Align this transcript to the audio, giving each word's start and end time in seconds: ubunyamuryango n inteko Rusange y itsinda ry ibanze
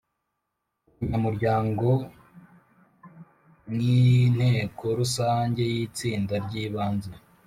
ubunyamuryango 0.93 1.89
n 3.75 3.77
inteko 3.95 4.83
Rusange 4.99 5.61
y 5.73 5.75
itsinda 5.85 6.35
ry 6.45 6.53
ibanze 6.65 7.11